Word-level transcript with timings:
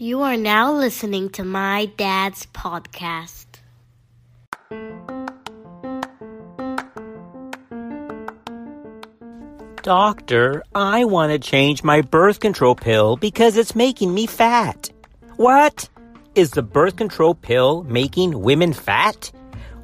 You 0.00 0.22
are 0.22 0.36
now 0.36 0.72
listening 0.74 1.30
to 1.30 1.42
my 1.42 1.86
dad's 1.96 2.46
podcast. 2.46 3.46
Doctor, 9.82 10.62
I 10.72 11.04
want 11.04 11.32
to 11.32 11.40
change 11.40 11.82
my 11.82 12.02
birth 12.02 12.38
control 12.38 12.76
pill 12.76 13.16
because 13.16 13.56
it's 13.56 13.74
making 13.74 14.14
me 14.14 14.28
fat. 14.28 14.88
What? 15.34 15.88
Is 16.36 16.52
the 16.52 16.62
birth 16.62 16.94
control 16.94 17.34
pill 17.34 17.82
making 17.82 18.40
women 18.40 18.74
fat? 18.74 19.32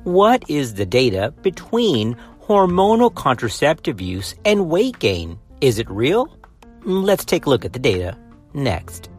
What 0.05 0.49
is 0.49 0.75
the 0.75 0.87
data 0.87 1.35
between 1.43 2.17
hormonal 2.41 3.13
contraceptive 3.13 4.01
use 4.01 4.37
and 4.45 4.71
weight 4.71 5.01
gain? 5.01 5.41
Is 5.61 5.81
it 5.81 5.91
real? 5.91 6.29
Mm, 6.83 7.03
let's 7.03 7.25
take 7.25 7.47
a 7.47 7.51
look 7.51 7.65
at 7.65 7.73
the 7.73 7.81
data 7.81 8.17
next. 8.53 9.11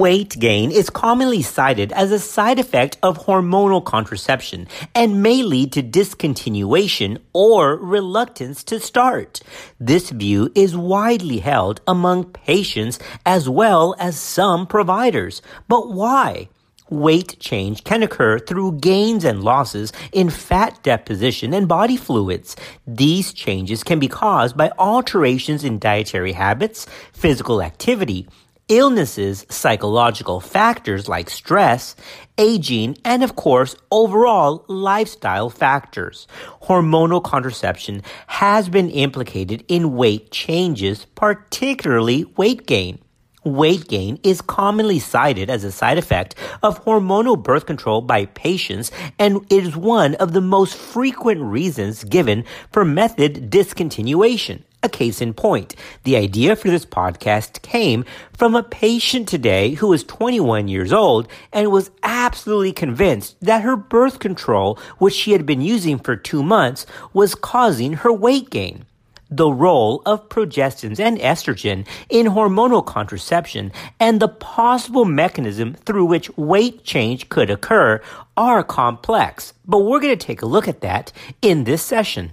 Weight 0.00 0.38
gain 0.38 0.70
is 0.70 0.88
commonly 0.88 1.42
cited 1.42 1.92
as 1.92 2.10
a 2.10 2.18
side 2.18 2.58
effect 2.58 2.96
of 3.02 3.26
hormonal 3.26 3.84
contraception 3.84 4.66
and 4.94 5.22
may 5.22 5.42
lead 5.42 5.74
to 5.74 5.82
discontinuation 5.82 7.18
or 7.34 7.76
reluctance 7.76 8.64
to 8.64 8.80
start. 8.80 9.42
This 9.78 10.08
view 10.08 10.50
is 10.54 10.74
widely 10.74 11.40
held 11.40 11.82
among 11.86 12.32
patients 12.32 12.98
as 13.26 13.46
well 13.46 13.94
as 13.98 14.18
some 14.18 14.66
providers. 14.66 15.42
But 15.68 15.92
why? 15.92 16.48
Weight 16.88 17.38
change 17.38 17.84
can 17.84 18.02
occur 18.02 18.38
through 18.38 18.78
gains 18.80 19.22
and 19.22 19.44
losses 19.44 19.92
in 20.12 20.30
fat 20.30 20.82
deposition 20.82 21.52
and 21.52 21.68
body 21.68 21.98
fluids. 21.98 22.56
These 22.86 23.34
changes 23.34 23.84
can 23.84 23.98
be 23.98 24.08
caused 24.08 24.56
by 24.56 24.72
alterations 24.78 25.62
in 25.62 25.78
dietary 25.78 26.32
habits, 26.32 26.86
physical 27.12 27.60
activity, 27.62 28.26
illnesses, 28.70 29.44
psychological 29.50 30.40
factors 30.40 31.08
like 31.08 31.28
stress, 31.28 31.96
aging, 32.38 32.96
and 33.04 33.22
of 33.22 33.36
course, 33.36 33.76
overall 33.90 34.64
lifestyle 34.68 35.50
factors. 35.50 36.26
Hormonal 36.62 37.22
contraception 37.22 38.02
has 38.28 38.68
been 38.68 38.88
implicated 38.88 39.64
in 39.68 39.96
weight 39.96 40.30
changes, 40.30 41.04
particularly 41.16 42.24
weight 42.36 42.66
gain. 42.66 43.00
Weight 43.44 43.88
gain 43.88 44.18
is 44.22 44.42
commonly 44.42 44.98
cited 44.98 45.48
as 45.48 45.64
a 45.64 45.72
side 45.72 45.96
effect 45.96 46.34
of 46.62 46.84
hormonal 46.84 47.42
birth 47.42 47.64
control 47.64 48.02
by 48.02 48.26
patients, 48.26 48.90
and 49.18 49.38
it 49.48 49.64
is 49.64 49.74
one 49.74 50.14
of 50.16 50.34
the 50.34 50.42
most 50.42 50.76
frequent 50.76 51.40
reasons 51.40 52.04
given 52.04 52.44
for 52.70 52.84
method 52.84 53.50
discontinuation. 53.50 54.62
A 54.82 54.90
case 54.90 55.22
in 55.22 55.32
point. 55.32 55.74
The 56.04 56.16
idea 56.16 56.54
for 56.54 56.68
this 56.68 56.84
podcast 56.84 57.62
came 57.62 58.04
from 58.34 58.54
a 58.54 58.62
patient 58.62 59.26
today 59.26 59.70
who 59.70 59.88
was 59.88 60.04
21 60.04 60.68
years 60.68 60.92
old 60.92 61.26
and 61.50 61.72
was 61.72 61.90
absolutely 62.02 62.72
convinced 62.72 63.36
that 63.40 63.62
her 63.62 63.76
birth 63.76 64.18
control, 64.18 64.78
which 64.98 65.14
she 65.14 65.32
had 65.32 65.46
been 65.46 65.62
using 65.62 65.98
for 65.98 66.14
two 66.14 66.42
months, 66.42 66.84
was 67.14 67.34
causing 67.34 67.94
her 67.94 68.12
weight 68.12 68.50
gain 68.50 68.84
the 69.30 69.50
role 69.50 70.02
of 70.04 70.28
progestins 70.28 70.98
and 70.98 71.18
estrogen 71.18 71.86
in 72.08 72.26
hormonal 72.26 72.84
contraception 72.84 73.72
and 73.98 74.20
the 74.20 74.28
possible 74.28 75.04
mechanism 75.04 75.74
through 75.74 76.04
which 76.04 76.36
weight 76.36 76.82
change 76.84 77.28
could 77.28 77.50
occur 77.50 78.00
are 78.36 78.64
complex. 78.64 79.54
But 79.64 79.80
we're 79.80 80.00
going 80.00 80.16
to 80.16 80.26
take 80.26 80.42
a 80.42 80.46
look 80.46 80.66
at 80.66 80.80
that 80.80 81.12
in 81.40 81.64
this 81.64 81.82
session. 81.82 82.32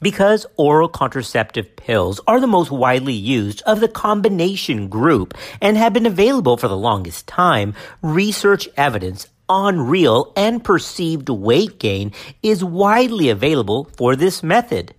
Because 0.00 0.46
oral 0.56 0.88
contraceptive 0.88 1.74
pills 1.74 2.20
are 2.26 2.40
the 2.40 2.46
most 2.46 2.70
widely 2.70 3.14
used 3.14 3.62
of 3.62 3.80
the 3.80 3.88
combination 3.88 4.88
group 4.88 5.34
and 5.60 5.76
have 5.76 5.92
been 5.92 6.06
available 6.06 6.56
for 6.56 6.68
the 6.68 6.76
longest 6.76 7.26
time, 7.26 7.74
research 8.00 8.68
evidence 8.76 9.26
on 9.48 9.80
real 9.80 10.32
and 10.36 10.62
perceived 10.62 11.28
weight 11.28 11.78
gain 11.78 12.12
is 12.42 12.62
widely 12.62 13.28
available 13.28 13.84
for 13.96 14.14
this 14.14 14.42
method 14.42 14.94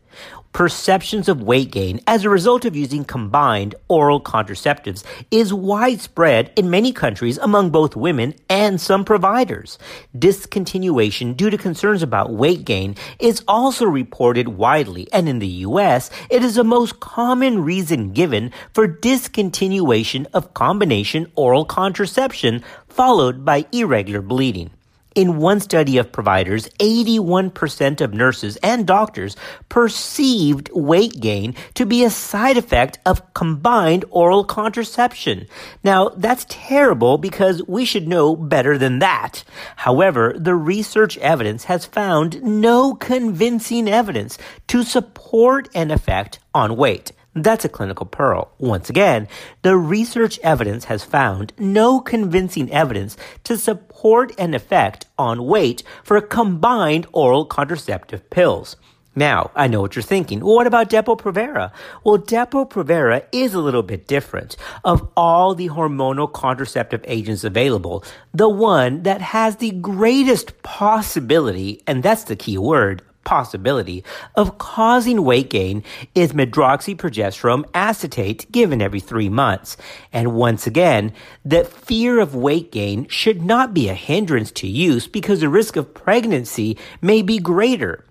perceptions 0.53 1.29
of 1.29 1.41
weight 1.41 1.71
gain 1.71 1.99
as 2.07 2.23
a 2.25 2.29
result 2.29 2.65
of 2.65 2.75
using 2.75 3.05
combined 3.05 3.75
oral 3.87 4.21
contraceptives 4.21 5.03
is 5.31 5.53
widespread 5.53 6.51
in 6.55 6.69
many 6.69 6.91
countries 6.91 7.37
among 7.37 7.69
both 7.69 7.95
women 7.95 8.33
and 8.49 8.81
some 8.81 9.05
providers. 9.05 9.77
Discontinuation 10.17 11.37
due 11.37 11.49
to 11.49 11.57
concerns 11.57 12.03
about 12.03 12.33
weight 12.33 12.65
gain 12.65 12.95
is 13.19 13.43
also 13.47 13.85
reported 13.85 14.47
widely, 14.49 15.07
and 15.13 15.29
in 15.29 15.39
the 15.39 15.63
US, 15.67 16.09
it 16.29 16.43
is 16.43 16.55
the 16.55 16.63
most 16.63 16.99
common 16.99 17.63
reason 17.63 18.11
given 18.13 18.51
for 18.73 18.87
discontinuation 18.87 20.25
of 20.33 20.53
combination 20.53 21.31
oral 21.35 21.65
contraception 21.65 22.63
followed 22.87 23.45
by 23.45 23.65
irregular 23.71 24.21
bleeding. 24.21 24.71
In 25.15 25.37
one 25.37 25.59
study 25.59 25.97
of 25.97 26.11
providers, 26.11 26.69
81% 26.79 27.99
of 27.99 28.13
nurses 28.13 28.57
and 28.57 28.85
doctors 28.85 29.35
perceived 29.67 30.69
weight 30.71 31.19
gain 31.19 31.55
to 31.73 31.85
be 31.87 32.03
a 32.03 32.11
side 32.11 32.57
effect 32.57 32.99
of 33.07 33.33
combined 33.33 34.05
oral 34.11 34.43
contraception. 34.43 35.47
Now, 35.83 36.09
that's 36.09 36.45
terrible 36.47 37.17
because 37.17 37.63
we 37.67 37.85
should 37.85 38.07
know 38.07 38.35
better 38.35 38.77
than 38.77 38.99
that. 38.99 39.43
However, 39.77 40.35
the 40.37 40.55
research 40.55 41.17
evidence 41.17 41.63
has 41.63 41.85
found 41.85 42.43
no 42.43 42.93
convincing 42.93 43.89
evidence 43.89 44.37
to 44.67 44.83
support 44.83 45.69
an 45.73 45.89
effect 45.89 46.37
on 46.53 46.75
weight. 46.77 47.11
That's 47.35 47.63
a 47.63 47.69
clinical 47.69 48.05
pearl. 48.05 48.51
Once 48.57 48.89
again, 48.89 49.27
the 49.61 49.77
research 49.77 50.39
evidence 50.39 50.85
has 50.85 51.03
found 51.03 51.53
no 51.57 51.99
convincing 51.99 52.71
evidence 52.71 53.17
to 53.43 53.57
support 53.57 54.33
an 54.39 54.53
effect 54.53 55.05
on 55.17 55.45
weight 55.45 55.83
for 56.03 56.19
combined 56.21 57.05
oral 57.13 57.45
contraceptive 57.45 58.29
pills. 58.29 58.75
Now, 59.15 59.51
I 59.55 59.67
know 59.67 59.81
what 59.81 59.95
you're 59.95 60.03
thinking. 60.03 60.39
What 60.39 60.65
about 60.65 60.89
Depo-Provera? 60.89 61.71
Well, 62.03 62.19
Depo-Provera 62.19 63.25
is 63.31 63.53
a 63.53 63.59
little 63.59 63.83
bit 63.83 64.07
different. 64.07 64.55
Of 64.83 65.07
all 65.17 65.55
the 65.55 65.69
hormonal 65.69 66.31
contraceptive 66.31 67.03
agents 67.05 67.43
available, 67.43 68.03
the 68.33 68.47
one 68.47 69.03
that 69.03 69.21
has 69.21 69.57
the 69.57 69.71
greatest 69.71 70.61
possibility, 70.63 71.83
and 71.85 72.01
that's 72.01 72.25
the 72.25 72.35
key 72.35 72.57
word, 72.57 73.01
possibility 73.29 74.03
of 74.33 74.57
causing 74.57 75.23
weight 75.23 75.51
gain 75.51 75.83
is 76.15 76.33
medroxyprogesterone 76.33 77.63
acetate 77.75 78.51
given 78.51 78.81
every 78.81 78.99
three 78.99 79.29
months. 79.29 79.77
And 80.11 80.33
once 80.33 80.65
again, 80.65 81.13
the 81.45 81.63
fear 81.63 82.19
of 82.19 82.33
weight 82.33 82.71
gain 82.71 83.07
should 83.07 83.43
not 83.43 83.71
be 83.71 83.87
a 83.87 83.93
hindrance 83.93 84.49
to 84.53 84.67
use 84.67 85.07
because 85.07 85.41
the 85.41 85.47
risk 85.47 85.75
of 85.75 85.93
pregnancy 85.93 86.75
may 87.03 87.21
be 87.21 87.37
greater. 87.37 88.03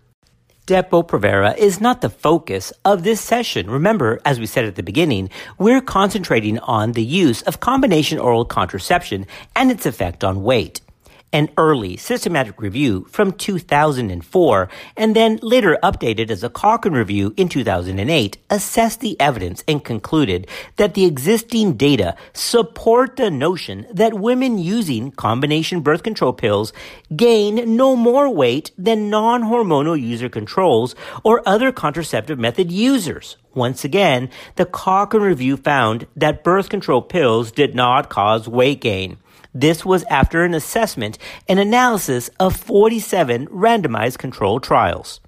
Depo-Provera 0.69 1.57
is 1.57 1.81
not 1.81 2.01
the 2.01 2.11
focus 2.11 2.73
of 2.85 3.03
this 3.03 3.21
session. 3.21 3.69
Remember, 3.69 4.21
as 4.25 4.39
we 4.39 4.47
said 4.47 4.67
at 4.67 4.77
the 4.77 4.85
beginning, 4.85 5.31
we're 5.59 5.81
concentrating 5.81 6.61
on 6.61 6.93
the 6.93 7.05
use 7.05 7.43
of 7.43 7.59
combination 7.59 8.21
oral 8.21 8.45
contraception 8.45 9.27
and 9.57 9.73
its 9.73 9.85
effect 9.85 10.23
on 10.23 10.45
weight 10.45 10.81
an 11.33 11.51
early 11.57 11.97
systematic 11.97 12.61
review 12.61 13.07
from 13.11 13.33
2004 13.33 14.69
and 14.97 15.17
then 15.17 15.39
later 15.43 15.79
updated 15.83 16.31
as 16.31 16.43
a 16.43 16.49
Cochrane 16.49 16.95
review 16.95 17.35
in 17.37 17.49
2008 17.49 18.39
assessed 18.51 19.01
the 19.01 19.21
evidence 19.21 19.63
and 19.69 19.85
concluded 19.85 20.47
that 20.77 20.95
the 20.95 21.05
existing 21.05 21.75
data 21.75 22.17
support 22.33 23.17
the 23.17 23.31
notion 23.31 23.87
that 23.93 24.15
women 24.15 24.59
using 24.59 25.11
combination 25.11 25.81
birth 25.81 26.03
control 26.03 26.33
pills 26.33 26.73
gain 27.15 27.77
no 27.77 27.95
more 27.95 28.29
weight 28.31 28.71
than 28.79 29.11
non-hormonal 29.11 30.01
user 30.01 30.29
controls 30.29 30.95
or 31.25 31.43
other 31.47 31.73
contraceptive 31.73 32.39
method 32.39 32.71
users. 32.71 33.37
Once 33.55 33.85
again, 33.85 34.29
the 34.57 34.67
Cochrane 34.67 35.23
review 35.23 35.57
found 35.57 36.07
that 36.17 36.45
birth 36.45 36.69
control 36.69 37.03
pills 37.03 37.51
did 37.51 37.75
not 37.75 38.09
cause 38.09 38.49
weight 38.49 38.81
gain. 38.81 39.19
This 39.55 39.85
was 39.85 40.05
after 40.05 40.45
an 40.45 40.55
assessment 40.55 41.19
and 41.49 41.59
analysis 41.59 42.31
of 42.39 42.57
47 42.57 43.47
randomized 43.49 44.19
controlled 44.19 44.63
trials. 44.63 45.21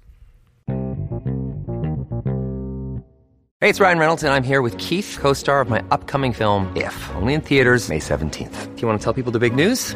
Hey, 3.59 3.69
it's 3.69 3.79
Ryan 3.79 3.99
Reynolds, 3.99 4.23
and 4.23 4.33
I'm 4.33 4.43
here 4.43 4.63
with 4.63 4.75
Keith, 4.79 5.19
co 5.21 5.33
star 5.33 5.61
of 5.61 5.69
my 5.69 5.83
upcoming 5.91 6.33
film, 6.33 6.75
If, 6.75 6.95
only 7.15 7.35
in 7.35 7.41
theaters, 7.41 7.89
May 7.89 7.99
17th. 7.99 8.75
Do 8.75 8.81
you 8.81 8.87
want 8.87 8.99
to 8.99 9.03
tell 9.03 9.13
people 9.13 9.31
the 9.31 9.37
big 9.37 9.53
news? 9.53 9.95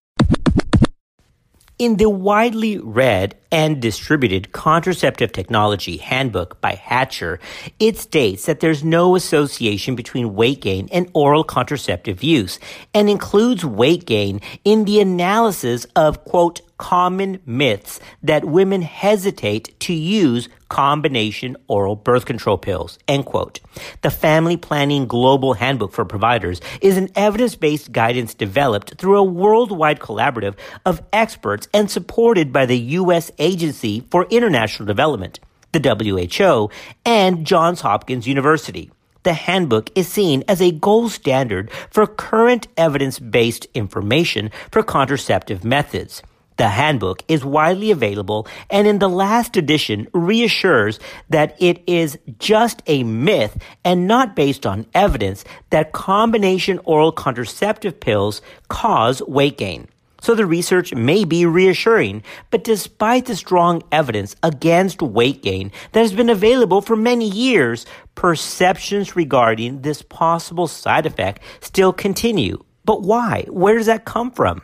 In 1.79 1.97
the 1.97 2.09
widely 2.09 2.77
read 2.77 3.35
and 3.51 3.81
distributed 3.81 4.51
Contraceptive 4.51 5.31
Technology 5.31 5.97
Handbook 5.97 6.61
by 6.61 6.75
Hatcher, 6.75 7.39
it 7.79 7.97
states 7.97 8.45
that 8.45 8.59
there's 8.59 8.83
no 8.83 9.15
association 9.15 9.95
between 9.95 10.35
weight 10.35 10.61
gain 10.61 10.87
and 10.91 11.09
oral 11.13 11.43
contraceptive 11.43 12.23
use 12.23 12.59
and 12.93 13.09
includes 13.09 13.65
weight 13.65 14.05
gain 14.05 14.41
in 14.63 14.85
the 14.85 14.99
analysis 14.99 15.85
of, 15.95 16.23
quote, 16.23 16.61
common 16.77 17.39
myths 17.45 17.99
that 18.21 18.45
women 18.45 18.81
hesitate 18.81 19.79
to 19.79 19.93
use 19.93 20.49
combination 20.71 21.57
oral 21.67 21.97
birth 21.97 22.23
control 22.23 22.57
pills, 22.57 22.97
end 23.05 23.25
quote. 23.25 23.59
The 24.03 24.09
Family 24.09 24.55
Planning 24.55 25.05
Global 25.05 25.55
Handbook 25.55 25.91
for 25.91 26.05
Providers 26.05 26.61
is 26.79 26.95
an 26.95 27.09
evidence-based 27.13 27.91
guidance 27.91 28.33
developed 28.33 28.95
through 28.97 29.17
a 29.17 29.23
worldwide 29.23 29.99
collaborative 29.99 30.55
of 30.85 31.03
experts 31.11 31.67
and 31.73 31.91
supported 31.91 32.53
by 32.53 32.65
the 32.65 32.79
U.S. 33.01 33.31
Agency 33.37 34.07
for 34.09 34.25
International 34.29 34.87
Development, 34.87 35.41
the 35.73 35.81
WHO, 35.81 36.69
and 37.05 37.45
Johns 37.45 37.81
Hopkins 37.81 38.25
University. 38.25 38.89
The 39.23 39.33
handbook 39.33 39.89
is 39.93 40.07
seen 40.07 40.41
as 40.47 40.61
a 40.61 40.71
gold 40.71 41.11
standard 41.11 41.69
for 41.89 42.07
current 42.07 42.69
evidence-based 42.77 43.67
information 43.73 44.51
for 44.71 44.83
contraceptive 44.83 45.65
methods. 45.65 46.23
The 46.57 46.69
handbook 46.69 47.23
is 47.27 47.43
widely 47.43 47.91
available 47.91 48.47
and 48.69 48.87
in 48.87 48.99
the 48.99 49.09
last 49.09 49.57
edition 49.57 50.07
reassures 50.13 50.99
that 51.29 51.55
it 51.59 51.81
is 51.87 52.19
just 52.39 52.81
a 52.87 53.03
myth 53.03 53.57
and 53.83 54.07
not 54.07 54.35
based 54.35 54.65
on 54.65 54.85
evidence 54.93 55.43
that 55.69 55.91
combination 55.91 56.79
oral 56.83 57.11
contraceptive 57.11 57.99
pills 57.99 58.41
cause 58.67 59.21
weight 59.23 59.57
gain. 59.57 59.87
So 60.21 60.35
the 60.35 60.45
research 60.45 60.93
may 60.93 61.25
be 61.25 61.47
reassuring, 61.47 62.21
but 62.51 62.63
despite 62.63 63.25
the 63.25 63.35
strong 63.35 63.81
evidence 63.91 64.35
against 64.43 65.01
weight 65.01 65.41
gain 65.41 65.71
that 65.93 66.01
has 66.01 66.13
been 66.13 66.29
available 66.29 66.81
for 66.81 66.95
many 66.95 67.27
years, 67.27 67.87
perceptions 68.13 69.15
regarding 69.15 69.81
this 69.81 70.03
possible 70.03 70.67
side 70.67 71.07
effect 71.07 71.41
still 71.61 71.91
continue. 71.91 72.63
But 72.85 73.01
why? 73.01 73.45
Where 73.49 73.77
does 73.77 73.87
that 73.87 74.05
come 74.05 74.29
from? 74.29 74.61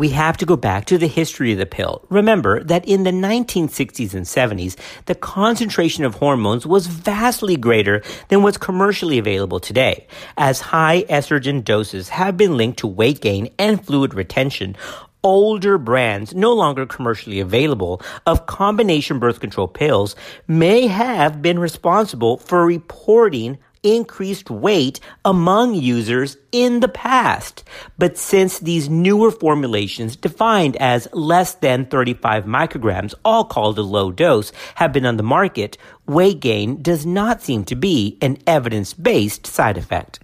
We 0.00 0.08
have 0.08 0.38
to 0.38 0.46
go 0.46 0.56
back 0.56 0.86
to 0.86 0.96
the 0.96 1.06
history 1.06 1.52
of 1.52 1.58
the 1.58 1.66
pill. 1.66 2.02
Remember 2.08 2.64
that 2.64 2.88
in 2.88 3.02
the 3.02 3.10
1960s 3.10 4.14
and 4.14 4.24
70s, 4.24 4.74
the 5.04 5.14
concentration 5.14 6.06
of 6.06 6.14
hormones 6.14 6.64
was 6.64 6.86
vastly 6.86 7.54
greater 7.54 8.02
than 8.28 8.42
what's 8.42 8.56
commercially 8.56 9.18
available 9.18 9.60
today. 9.60 10.06
As 10.38 10.62
high 10.62 11.02
estrogen 11.10 11.62
doses 11.62 12.08
have 12.08 12.38
been 12.38 12.56
linked 12.56 12.78
to 12.78 12.86
weight 12.86 13.20
gain 13.20 13.50
and 13.58 13.84
fluid 13.84 14.14
retention, 14.14 14.74
older 15.22 15.76
brands 15.76 16.34
no 16.34 16.54
longer 16.54 16.86
commercially 16.86 17.38
available 17.38 18.00
of 18.24 18.46
combination 18.46 19.18
birth 19.18 19.38
control 19.38 19.68
pills 19.68 20.16
may 20.48 20.86
have 20.86 21.42
been 21.42 21.58
responsible 21.58 22.38
for 22.38 22.64
reporting 22.64 23.58
increased 23.82 24.50
weight 24.50 25.00
among 25.24 25.74
users 25.74 26.36
in 26.52 26.80
the 26.80 26.88
past. 26.88 27.64
But 27.98 28.18
since 28.18 28.58
these 28.58 28.88
newer 28.88 29.30
formulations, 29.30 30.16
defined 30.16 30.76
as 30.76 31.08
less 31.12 31.54
than 31.54 31.86
35 31.86 32.44
micrograms, 32.44 33.14
all 33.24 33.44
called 33.44 33.78
a 33.78 33.82
low 33.82 34.12
dose, 34.12 34.52
have 34.76 34.92
been 34.92 35.06
on 35.06 35.16
the 35.16 35.22
market, 35.22 35.78
weight 36.06 36.40
gain 36.40 36.82
does 36.82 37.06
not 37.06 37.42
seem 37.42 37.64
to 37.64 37.76
be 37.76 38.18
an 38.20 38.38
evidence-based 38.46 39.46
side 39.46 39.78
effect. 39.78 40.20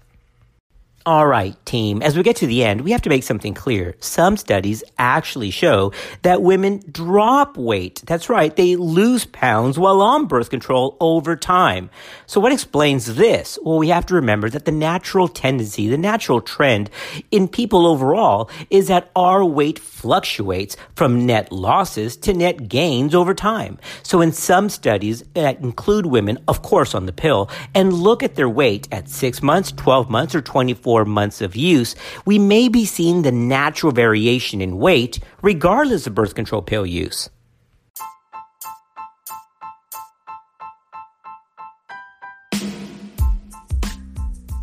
All 1.06 1.28
right, 1.28 1.54
team. 1.64 2.02
As 2.02 2.16
we 2.16 2.24
get 2.24 2.34
to 2.38 2.48
the 2.48 2.64
end, 2.64 2.80
we 2.80 2.90
have 2.90 3.02
to 3.02 3.08
make 3.08 3.22
something 3.22 3.54
clear. 3.54 3.94
Some 4.00 4.36
studies 4.36 4.82
actually 4.98 5.52
show 5.52 5.92
that 6.22 6.42
women 6.42 6.82
drop 6.90 7.56
weight. 7.56 8.02
That's 8.06 8.28
right. 8.28 8.56
They 8.56 8.74
lose 8.74 9.24
pounds 9.24 9.78
while 9.78 10.02
on 10.02 10.26
birth 10.26 10.50
control 10.50 10.96
over 10.98 11.36
time. 11.36 11.90
So 12.26 12.40
what 12.40 12.50
explains 12.50 13.14
this? 13.14 13.56
Well, 13.62 13.78
we 13.78 13.86
have 13.90 14.04
to 14.06 14.16
remember 14.16 14.50
that 14.50 14.64
the 14.64 14.72
natural 14.72 15.28
tendency, 15.28 15.86
the 15.86 15.96
natural 15.96 16.40
trend 16.40 16.90
in 17.30 17.46
people 17.46 17.86
overall 17.86 18.50
is 18.68 18.88
that 18.88 19.08
our 19.14 19.44
weight 19.44 19.78
fluctuates 19.78 20.76
from 20.96 21.24
net 21.24 21.52
losses 21.52 22.16
to 22.16 22.34
net 22.34 22.68
gains 22.68 23.14
over 23.14 23.32
time. 23.32 23.78
So 24.02 24.20
in 24.20 24.32
some 24.32 24.68
studies 24.68 25.22
that 25.34 25.60
include 25.60 26.06
women, 26.06 26.38
of 26.48 26.62
course, 26.62 26.96
on 26.96 27.06
the 27.06 27.12
pill 27.12 27.48
and 27.76 27.92
look 27.92 28.24
at 28.24 28.34
their 28.34 28.48
weight 28.48 28.88
at 28.90 29.08
six 29.08 29.40
months, 29.40 29.70
12 29.70 30.10
months, 30.10 30.34
or 30.34 30.42
24 30.42 30.95
months 31.04 31.40
of 31.40 31.56
use, 31.56 31.94
we 32.24 32.38
may 32.38 32.68
be 32.68 32.84
seeing 32.84 33.22
the 33.22 33.32
natural 33.32 33.92
variation 33.92 34.60
in 34.60 34.78
weight 34.78 35.18
regardless 35.42 36.06
of 36.06 36.14
birth 36.14 36.34
control 36.34 36.62
pill 36.62 36.86
use. 36.86 37.28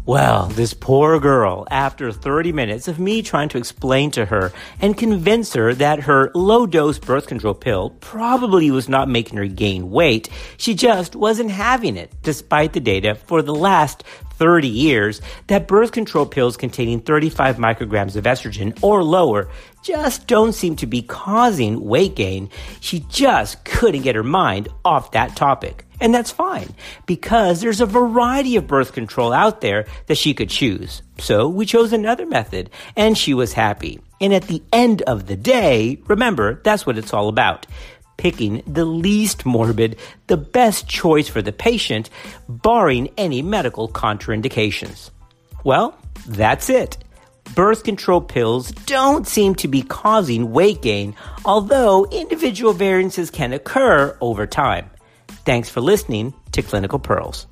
Well, 0.06 0.48
this 0.48 0.74
poor 0.74 1.18
girl, 1.18 1.66
after 1.72 2.12
30 2.12 2.52
minutes 2.52 2.90
of 2.90 3.00
me 3.00 3.22
trying 3.22 3.48
to 3.50 3.58
explain 3.58 4.12
to 4.12 4.26
her 4.26 4.52
and 4.82 4.98
convince 4.98 5.54
her 5.54 5.74
that 5.76 6.02
her 6.02 6.30
low 6.36 6.66
dose 6.66 7.00
birth 7.00 7.26
control 7.26 7.54
pill 7.54 7.92
probably 8.02 8.70
was 8.70 8.90
not 8.90 9.08
making 9.08 9.38
her 9.38 9.48
gain 9.48 9.92
weight, 9.92 10.28
she 10.58 10.76
just 10.76 11.16
wasn't 11.16 11.52
having 11.52 11.96
it, 11.96 12.12
despite 12.22 12.74
the 12.74 12.82
data 12.82 13.16
for 13.16 13.42
the 13.42 13.56
last 13.56 14.04
30 14.44 14.68
years 14.68 15.22
that 15.48 15.70
birth 15.70 15.94
control 15.94 16.26
pills 16.26 16.58
containing 16.58 17.00
35 17.00 17.56
micrograms 17.56 18.18
of 18.18 18.26
estrogen 18.26 18.78
or 18.84 19.02
lower 19.02 19.48
just 19.84 20.28
don't 20.28 20.52
seem 20.52 20.76
to 20.76 20.86
be 20.86 21.02
causing 21.02 21.80
weight 21.80 22.14
gain. 22.18 22.50
She 22.82 23.06
just 23.08 23.64
couldn't 23.64 24.02
get 24.02 24.16
her 24.16 24.24
mind 24.24 24.68
off 24.84 25.12
that 25.12 25.38
topic. 25.38 25.86
And 26.02 26.14
that's 26.14 26.30
fine 26.30 26.76
because 27.06 27.62
there's 27.62 27.80
a 27.80 27.86
variety 27.86 28.58
of 28.58 28.68
birth 28.68 28.92
control 28.92 29.32
out 29.32 29.62
there 29.62 29.86
that 30.08 30.18
she 30.18 30.34
could 30.34 30.50
choose. 30.50 31.04
So 31.20 31.48
we 31.48 31.66
chose 31.66 31.94
another 31.94 32.26
method 32.26 32.70
and 32.98 33.18
she 33.18 33.34
was 33.34 33.54
happy. 33.54 34.02
And 34.20 34.34
at 34.34 34.44
the 34.44 34.62
end 34.74 35.04
of 35.04 35.28
the 35.28 35.38
day, 35.38 36.02
remember, 36.08 36.60
that's 36.66 36.86
what 36.86 36.98
it's 36.98 37.14
all 37.14 37.30
about. 37.30 37.66
Picking 38.24 38.64
the 38.66 38.86
least 38.86 39.46
morbid, 39.46 39.98
the 40.28 40.38
best 40.38 40.88
choice 40.88 41.28
for 41.28 41.42
the 41.42 41.52
patient, 41.52 42.10
barring 42.48 43.10
any 43.18 43.42
medical 43.42 43.90
contraindications. 43.90 45.10
Well, 45.66 45.98
that's 46.26 46.70
it. 46.70 46.98
Birth 47.54 47.84
control 47.84 48.22
pills 48.22 48.72
don't 48.72 49.28
seem 49.28 49.56
to 49.56 49.68
be 49.68 49.82
causing 49.82 50.54
weight 50.54 50.82
gain, 50.82 51.16
although 51.44 52.06
individual 52.06 52.72
variances 52.72 53.30
can 53.30 53.52
occur 53.52 54.18
over 54.22 54.48
time. 54.48 54.90
Thanks 55.46 55.68
for 55.68 55.82
listening 55.82 56.34
to 56.54 56.62
Clinical 56.62 57.00
Pearls. 57.00 57.46